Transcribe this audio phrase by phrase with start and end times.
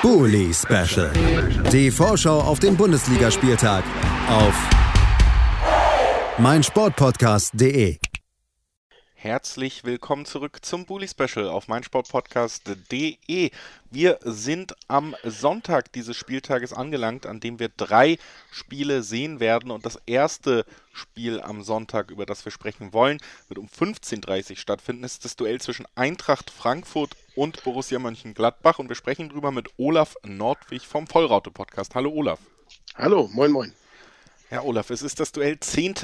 [0.00, 1.10] Bully Special.
[1.72, 3.82] Die Vorschau auf den Bundesligaspieltag
[4.28, 4.54] auf
[6.38, 7.98] meinsportpodcast.de.
[9.14, 13.50] Herzlich willkommen zurück zum Bully Special auf meinsportpodcast.de.
[13.90, 18.18] Wir sind am Sonntag dieses Spieltages angelangt, an dem wir drei
[18.52, 19.72] Spiele sehen werden.
[19.72, 23.18] Und das erste Spiel am Sonntag, über das wir sprechen wollen,
[23.48, 25.02] wird um 15.30 Uhr stattfinden.
[25.02, 28.80] Es ist das Duell zwischen Eintracht Frankfurt und Borussia Mönchengladbach.
[28.80, 31.94] Und wir sprechen drüber mit Olaf Nordwig vom Vollraute-Podcast.
[31.94, 32.40] Hallo Olaf.
[32.96, 33.72] Hallo, moin moin.
[34.50, 35.94] Ja, Olaf, es ist das Duell 10.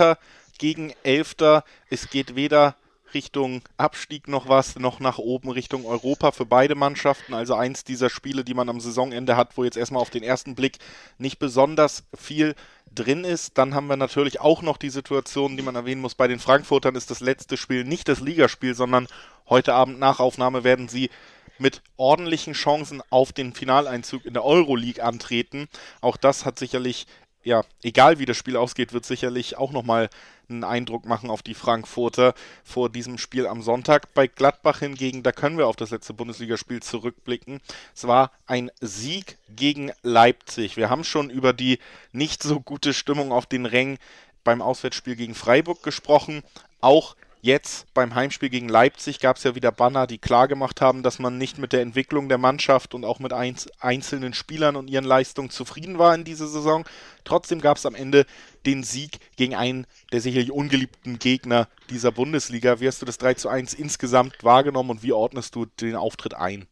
[0.58, 1.62] gegen 11.
[1.90, 2.76] Es geht weder
[3.14, 7.34] Richtung Abstieg noch was, noch nach oben Richtung Europa für beide Mannschaften.
[7.34, 10.54] Also eins dieser Spiele, die man am Saisonende hat, wo jetzt erstmal auf den ersten
[10.54, 10.78] Blick
[11.18, 12.54] nicht besonders viel
[12.92, 13.58] drin ist.
[13.58, 16.14] Dann haben wir natürlich auch noch die Situation, die man erwähnen muss.
[16.14, 19.08] Bei den Frankfurtern ist das letzte Spiel nicht das Ligaspiel, sondern
[19.48, 21.10] heute Abend nach Aufnahme werden sie
[21.58, 25.68] mit ordentlichen Chancen auf den Finaleinzug in der Euroleague antreten.
[26.00, 27.06] Auch das hat sicherlich
[27.44, 30.08] ja, egal wie das Spiel ausgeht, wird sicherlich auch nochmal
[30.48, 34.12] einen Eindruck machen auf die Frankfurter vor diesem Spiel am Sonntag.
[34.14, 37.60] Bei Gladbach hingegen, da können wir auf das letzte Bundesligaspiel zurückblicken.
[37.94, 40.76] Es war ein Sieg gegen Leipzig.
[40.76, 41.78] Wir haben schon über die
[42.12, 43.98] nicht so gute Stimmung auf den Rängen
[44.42, 46.42] beim Auswärtsspiel gegen Freiburg gesprochen.
[46.80, 47.14] Auch
[47.44, 51.36] Jetzt beim Heimspiel gegen Leipzig gab es ja wieder Banner, die klargemacht haben, dass man
[51.36, 55.98] nicht mit der Entwicklung der Mannschaft und auch mit einzelnen Spielern und ihren Leistungen zufrieden
[55.98, 56.86] war in dieser Saison.
[57.24, 58.24] Trotzdem gab es am Ende
[58.64, 62.80] den Sieg gegen einen der sicherlich ungeliebten Gegner dieser Bundesliga.
[62.80, 66.32] Wie hast du das 3 zu 1 insgesamt wahrgenommen und wie ordnest du den Auftritt
[66.32, 66.66] ein?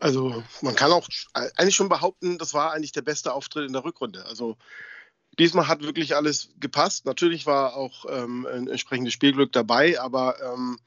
[0.00, 3.84] Also man kann auch eigentlich schon behaupten, das war eigentlich der beste Auftritt in der
[3.84, 4.26] Rückrunde.
[4.26, 4.58] Also
[5.38, 7.06] Diesmal hat wirklich alles gepasst.
[7.06, 10.78] Natürlich war auch ähm, ein entsprechendes Spielglück dabei, aber ähm,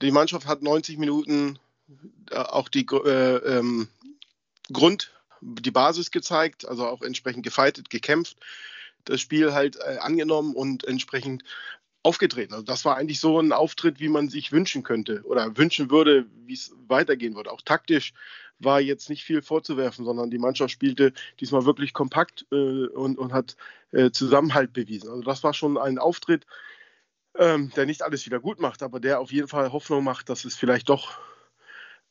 [0.00, 1.58] die Mannschaft hat 90 Minuten
[2.30, 3.88] äh, auch die äh, ähm,
[4.72, 8.36] Grund, die Basis gezeigt, also auch entsprechend gefeitet, gekämpft,
[9.04, 11.44] das Spiel halt äh, angenommen und entsprechend
[12.02, 12.52] aufgetreten.
[12.52, 16.26] Also das war eigentlich so ein Auftritt, wie man sich wünschen könnte oder wünschen würde,
[16.46, 17.52] wie es weitergehen würde.
[17.52, 18.12] Auch taktisch
[18.58, 23.32] war jetzt nicht viel vorzuwerfen, sondern die Mannschaft spielte diesmal wirklich kompakt äh, und, und
[23.32, 23.56] hat
[23.92, 25.10] äh, Zusammenhalt bewiesen.
[25.10, 26.46] Also das war schon ein Auftritt,
[27.38, 30.44] ähm, der nicht alles wieder gut macht, aber der auf jeden Fall Hoffnung macht, dass
[30.44, 31.18] es vielleicht doch,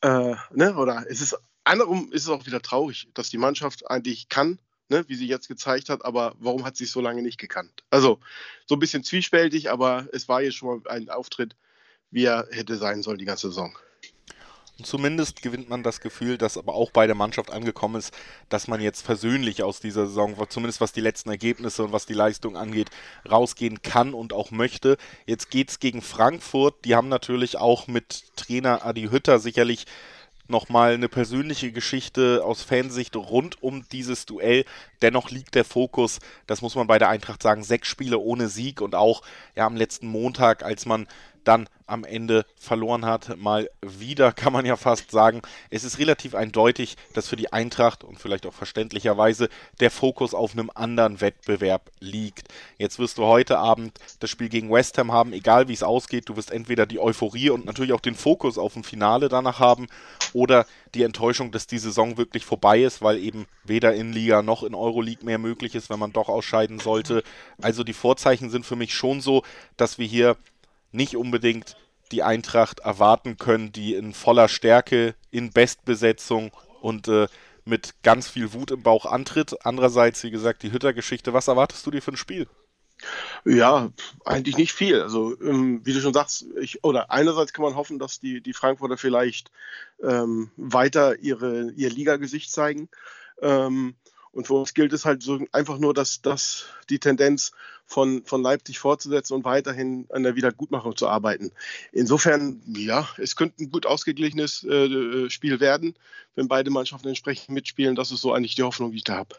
[0.01, 4.29] äh, ne, oder es ist, andersrum ist es auch wieder traurig, dass die Mannschaft eigentlich
[4.29, 4.57] kann,
[4.91, 7.84] ne, wie sie jetzt gezeigt hat, aber warum hat sie es so lange nicht gekannt?
[7.90, 8.19] Also
[8.68, 11.56] so ein bisschen zwiespältig, aber es war jetzt schon mal ein Auftritt,
[12.12, 13.75] wie er hätte sein sollen die ganze Saison.
[14.84, 18.13] Zumindest gewinnt man das Gefühl, dass aber auch bei der Mannschaft angekommen ist,
[18.50, 22.13] dass man jetzt versöhnlich aus dieser Saison, zumindest was die letzten Ergebnisse und was die
[22.13, 22.90] Leistung angeht,
[23.29, 24.97] rausgehen kann und auch möchte.
[25.28, 26.84] Jetzt geht es gegen Frankfurt.
[26.85, 29.85] Die haben natürlich auch mit Trainer Adi Hütter sicherlich
[30.51, 34.66] nochmal eine persönliche Geschichte aus Fansicht rund um dieses Duell.
[35.01, 38.81] Dennoch liegt der Fokus, das muss man bei der Eintracht sagen, sechs Spiele ohne Sieg
[38.81, 39.23] und auch
[39.56, 41.07] ja, am letzten Montag, als man
[41.44, 43.38] dann am Ende verloren hat.
[43.38, 48.03] Mal wieder kann man ja fast sagen, es ist relativ eindeutig, dass für die Eintracht
[48.03, 52.47] und vielleicht auch verständlicherweise der Fokus auf einem anderen Wettbewerb liegt.
[52.78, 56.29] Jetzt wirst du heute Abend das Spiel gegen West Ham haben, egal wie es ausgeht.
[56.29, 59.88] Du wirst entweder die Euphorie und natürlich auch den Fokus auf ein Finale danach haben
[60.34, 60.66] oder
[60.96, 64.75] die Enttäuschung, dass die Saison wirklich vorbei ist, weil eben weder in Liga noch in
[64.75, 67.23] Euroleague mehr möglich ist, wenn man doch ausscheiden sollte.
[67.62, 69.44] Also die Vorzeichen sind für mich schon so,
[69.78, 70.38] dass wir hier
[70.91, 71.75] nicht unbedingt
[72.12, 77.28] die Eintracht erwarten können, die in voller Stärke, in Bestbesetzung und äh,
[77.63, 79.66] mit ganz viel Wut im Bauch antritt.
[79.66, 81.34] Andererseits, wie gesagt, die Hütter-Geschichte.
[81.34, 82.47] Was erwartest du dir für ein Spiel?
[83.46, 83.91] Ja,
[84.25, 85.02] eigentlich nicht viel.
[85.02, 88.53] Also, ähm, wie du schon sagst, ich, oder einerseits kann man hoffen, dass die, die
[88.53, 89.52] Frankfurter vielleicht
[90.03, 92.90] ähm, weiter ihre, ihr Liga-Gesicht zeigen.
[93.41, 93.96] Ähm,
[94.33, 97.51] und für uns gilt es halt so einfach nur, dass, dass die Tendenz
[97.85, 101.51] von, von Leipzig fortzusetzen und weiterhin an der Wiedergutmachung zu arbeiten.
[101.91, 105.95] Insofern, ja, es könnte ein gut ausgeglichenes äh, Spiel werden,
[106.35, 107.95] wenn beide Mannschaften entsprechend mitspielen.
[107.95, 109.35] Das ist so eigentlich die Hoffnung, die ich da habe.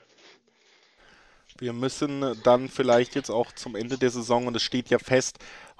[1.58, 5.38] Wir müssen dann vielleicht jetzt auch zum Ende der Saison, und es steht ja fest,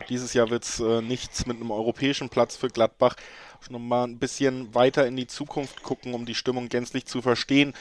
[0.09, 3.17] dieses Jahr wird es äh, nichts mit einem europäischen Platz für Gladbach,
[3.61, 7.75] schon mal ein bisschen weiter in die Zukunft gucken, um die Stimmung gänzlich zu verstehen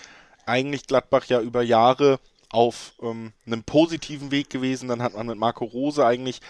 [0.46, 4.90] eigentlich Gladbach ja über Jahre auf ähm, einem positiven Weg gewesen.
[4.90, 6.42] Dann hat man mit Marco Rose eigentlich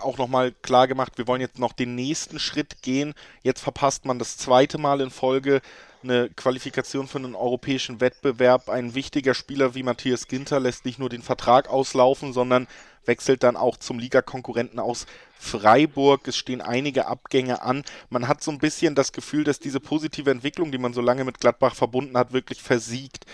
[0.00, 3.14] auch nochmal klar gemacht, wir wollen jetzt noch den nächsten Schritt gehen.
[3.42, 5.62] Jetzt verpasst man das zweite Mal in Folge
[6.02, 8.68] eine Qualifikation für einen europäischen Wettbewerb.
[8.68, 12.68] Ein wichtiger Spieler wie Matthias Ginter lässt nicht nur den Vertrag auslaufen, sondern
[13.06, 15.06] wechselt dann auch zum Ligakonkurrenten aus
[15.38, 16.26] Freiburg.
[16.28, 17.84] Es stehen einige Abgänge an.
[18.10, 21.24] Man hat so ein bisschen das Gefühl, dass diese positive Entwicklung, die man so lange
[21.24, 23.26] mit Gladbach verbunden hat, wirklich versiegt.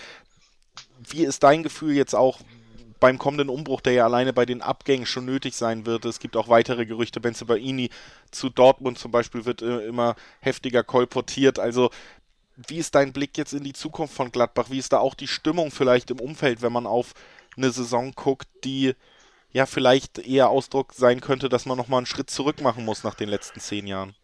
[1.07, 2.39] Wie ist dein Gefühl jetzt auch
[2.99, 6.05] beim kommenden Umbruch, der ja alleine bei den Abgängen schon nötig sein wird?
[6.05, 7.19] Es gibt auch weitere Gerüchte.
[7.19, 7.89] Benzebaini
[8.31, 11.59] zu Dortmund zum Beispiel wird äh, immer heftiger kolportiert.
[11.59, 11.89] Also
[12.55, 14.67] wie ist dein Blick jetzt in die Zukunft von Gladbach?
[14.69, 17.13] Wie ist da auch die Stimmung vielleicht im Umfeld, wenn man auf
[17.57, 18.93] eine Saison guckt, die
[19.53, 23.15] ja vielleicht eher Ausdruck sein könnte, dass man nochmal einen Schritt zurück machen muss nach
[23.15, 24.15] den letzten zehn Jahren?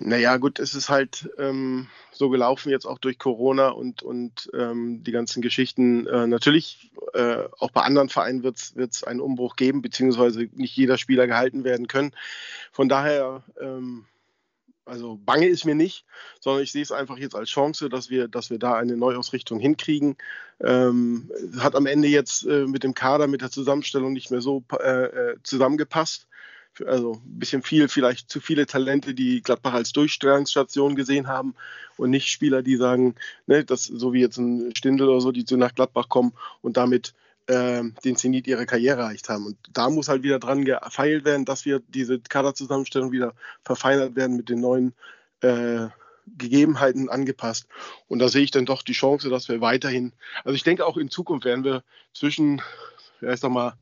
[0.00, 5.02] Naja, gut, es ist halt ähm, so gelaufen jetzt auch durch Corona und, und ähm,
[5.02, 6.06] die ganzen Geschichten.
[6.06, 10.98] Äh, natürlich, äh, auch bei anderen Vereinen wird es einen Umbruch geben, beziehungsweise nicht jeder
[10.98, 12.12] Spieler gehalten werden können.
[12.70, 14.04] Von daher ähm,
[14.88, 16.04] also bange ist mir nicht,
[16.40, 19.60] sondern ich sehe es einfach jetzt als Chance, dass wir, dass wir da eine Neuausrichtung
[19.60, 20.16] hinkriegen.
[20.60, 24.64] Ähm, hat am Ende jetzt äh, mit dem Kader, mit der Zusammenstellung nicht mehr so
[24.80, 26.26] äh, äh zusammengepasst.
[26.86, 31.54] Also ein bisschen viel, vielleicht zu viele Talente, die Gladbach als Durchstellungsstation gesehen haben
[31.96, 35.44] und nicht Spieler, die sagen, ne, das, so wie jetzt ein Stindel oder so, die
[35.44, 36.32] zu nach Gladbach kommen
[36.62, 37.14] und damit
[37.48, 39.46] äh, den Zenit ihrer Karriere erreicht haben.
[39.46, 43.34] Und da muss halt wieder dran gefeilt werden, dass wir diese Kaderzusammenstellung wieder
[43.64, 44.94] verfeinert werden mit den neuen
[45.40, 45.88] äh,
[46.36, 47.66] Gegebenheiten angepasst.
[48.06, 50.12] Und da sehe ich dann doch die Chance, dass wir weiterhin,
[50.44, 52.60] also ich denke auch in Zukunft werden wir zwischen,
[53.20, 53.74] ja, ich sag mal,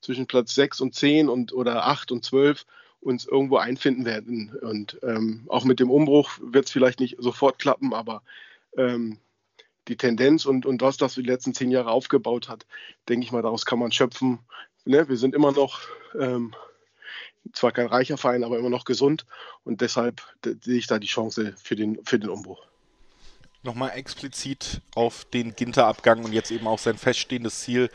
[0.00, 2.66] zwischen Platz 6 und 10 und, oder 8 und 12
[3.00, 4.56] uns irgendwo einfinden werden.
[4.62, 8.22] Und ähm, auch mit dem Umbruch wird es vielleicht nicht sofort klappen, aber
[8.76, 9.18] ähm,
[9.88, 12.66] die Tendenz und, und was das die letzten zehn Jahre aufgebaut hat,
[13.08, 14.40] denke ich mal, daraus kann man schöpfen.
[14.84, 15.08] Ne?
[15.08, 15.80] Wir sind immer noch
[16.18, 16.54] ähm,
[17.52, 19.26] zwar kein reicher Verein, aber immer noch gesund
[19.64, 20.22] und deshalb
[20.62, 22.64] sehe ich da die Chance für den, für den Umbruch.
[23.64, 27.90] Nochmal explizit auf den Ginter-Abgang und jetzt eben auch sein feststehendes Ziel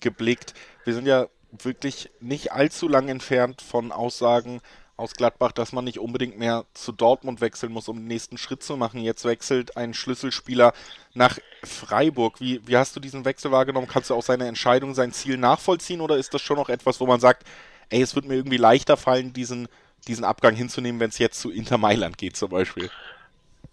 [0.00, 0.54] geblickt.
[0.84, 4.60] Wir sind ja wirklich nicht allzu lang entfernt von Aussagen,
[4.96, 8.62] aus Gladbach, dass man nicht unbedingt mehr zu Dortmund wechseln muss, um den nächsten Schritt
[8.62, 9.00] zu machen.
[9.00, 10.72] Jetzt wechselt ein Schlüsselspieler
[11.12, 12.40] nach Freiburg.
[12.40, 13.88] Wie, wie hast du diesen Wechsel wahrgenommen?
[13.88, 17.06] Kannst du auch seine Entscheidung, sein Ziel nachvollziehen oder ist das schon noch etwas, wo
[17.06, 17.46] man sagt,
[17.90, 19.68] ey, es wird mir irgendwie leichter fallen, diesen,
[20.08, 22.90] diesen Abgang hinzunehmen, wenn es jetzt zu Inter Mailand geht zum Beispiel?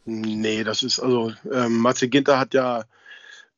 [0.05, 2.83] Nee, das ist also, ähm, Matze Ginter hat ja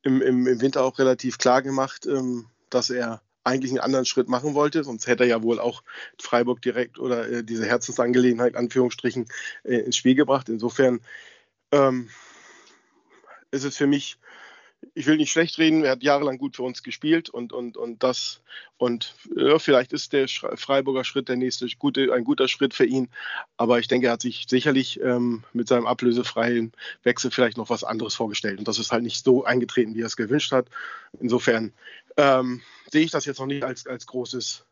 [0.02, 4.28] im, im, im Winter auch relativ klar gemacht, ähm, dass er eigentlich einen anderen Schritt
[4.28, 5.82] machen wollte, sonst hätte er ja wohl auch
[6.20, 9.26] Freiburg direkt oder äh, diese Herzensangelegenheit, Anführungsstrichen,
[9.62, 10.48] äh, ins Spiel gebracht.
[10.48, 11.00] Insofern
[11.70, 12.10] ähm,
[13.52, 14.18] ist es für mich,
[14.94, 18.02] ich will nicht schlecht reden, er hat jahrelang gut für uns gespielt und, und, und
[18.02, 18.42] das
[18.78, 23.08] und ja, vielleicht ist der Freiburger Schritt der nächste gute, ein guter Schritt für ihn,
[23.56, 26.72] aber ich denke, er hat sich sicherlich ähm, mit seinem ablösefreien
[27.04, 30.06] Wechsel vielleicht noch was anderes vorgestellt und das ist halt nicht so eingetreten, wie er
[30.06, 30.66] es gewünscht hat.
[31.20, 31.72] Insofern
[32.16, 34.66] ähm, sehe ich das jetzt noch nicht als, als großes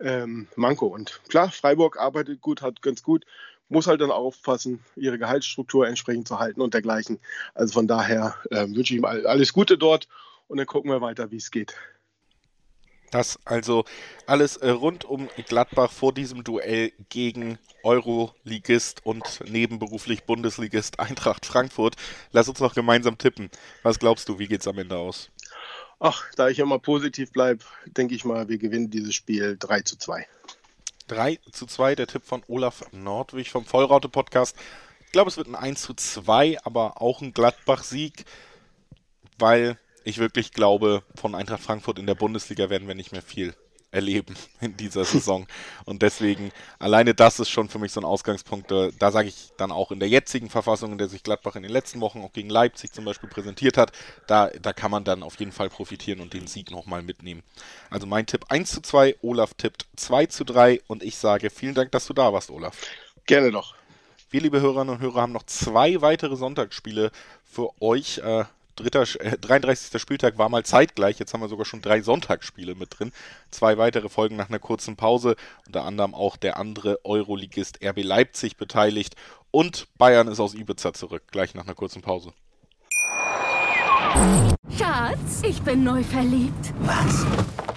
[0.00, 0.86] ähm, Manko.
[0.86, 3.24] Und klar, Freiburg arbeitet gut, hat ganz gut,
[3.68, 7.18] muss halt dann aufpassen, ihre Gehaltsstruktur entsprechend zu halten und dergleichen.
[7.54, 10.08] Also von daher äh, wünsche ich ihm alles Gute dort
[10.48, 11.74] und dann gucken wir weiter, wie es geht.
[13.10, 13.84] Das also
[14.26, 21.96] alles äh, rund um Gladbach vor diesem Duell gegen Euroligist und nebenberuflich Bundesligist Eintracht Frankfurt.
[22.30, 23.50] Lass uns noch gemeinsam tippen.
[23.82, 25.30] Was glaubst du, wie geht es am Ende aus?
[26.04, 29.96] Ach, da ich immer positiv bleibe, denke ich mal, wir gewinnen dieses Spiel 3 zu
[29.96, 30.26] 2.
[31.06, 34.56] 3 zu 2, der Tipp von Olaf Nordwig vom Vollraute-Podcast.
[35.06, 38.24] Ich glaube, es wird ein 1 zu 2, aber auch ein Gladbach-Sieg,
[39.38, 43.54] weil ich wirklich glaube, von Eintracht Frankfurt in der Bundesliga werden wir nicht mehr viel
[43.92, 45.46] erleben in dieser Saison.
[45.84, 48.70] Und deswegen, alleine das ist schon für mich so ein Ausgangspunkt.
[48.70, 51.70] Da sage ich dann auch in der jetzigen Verfassung, in der sich Gladbach in den
[51.70, 53.92] letzten Wochen auch gegen Leipzig zum Beispiel präsentiert hat,
[54.26, 57.42] da, da kann man dann auf jeden Fall profitieren und den Sieg nochmal mitnehmen.
[57.90, 61.74] Also mein Tipp 1 zu 2, Olaf tippt 2 zu 3 und ich sage vielen
[61.74, 62.76] Dank, dass du da warst, Olaf.
[63.26, 63.74] Gerne doch.
[64.30, 67.10] Wir, liebe Hörerinnen und Hörer, haben noch zwei weitere Sonntagsspiele
[67.44, 68.18] für euch.
[68.18, 68.44] Äh,
[68.76, 70.00] dritter, äh, 33.
[70.00, 71.18] Spieltag war mal zeitgleich.
[71.18, 73.12] Jetzt haben wir sogar schon drei Sonntagsspiele mit drin.
[73.50, 75.36] Zwei weitere Folgen nach einer kurzen Pause.
[75.66, 79.16] Unter anderem auch der andere Euroligist RB Leipzig beteiligt.
[79.50, 82.32] Und Bayern ist aus Ibiza zurück, gleich nach einer kurzen Pause.
[84.76, 86.72] Schatz, ich bin neu verliebt.
[86.80, 87.26] Was?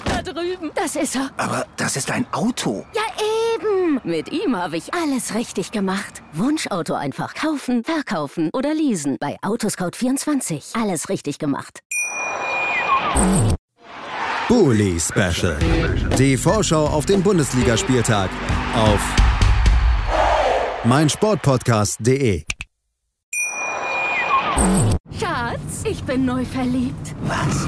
[0.05, 0.71] Da drüben.
[0.75, 1.31] Das ist er.
[1.37, 2.85] Aber das ist ein Auto.
[2.93, 3.01] Ja,
[3.55, 4.01] eben.
[4.03, 6.21] Mit ihm habe ich alles richtig gemacht.
[6.37, 9.17] Wunschauto einfach kaufen, verkaufen oder leasen.
[9.19, 10.81] Bei Autoscout24.
[10.81, 11.79] Alles richtig gemacht.
[14.47, 15.57] Bully Special.
[16.17, 18.29] Die Vorschau auf den Bundesligaspieltag
[18.75, 18.99] auf
[20.83, 22.43] meinsportpodcast.de.
[25.19, 27.15] Schatz, ich bin neu verliebt.
[27.23, 27.67] Was?